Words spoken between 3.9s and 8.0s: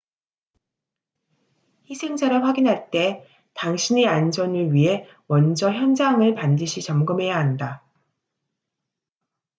안전을 위해 먼저 현장을 반드시 점검해야 한다